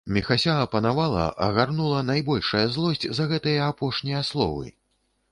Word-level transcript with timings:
Міхася 0.15 0.53
апанавала, 0.61 1.25
агарнула 1.47 1.99
найбольшая 2.07 2.61
злосць 2.77 3.05
за 3.19 3.27
гэтыя 3.33 3.67
апошнія 3.75 4.23
словы. 4.31 4.73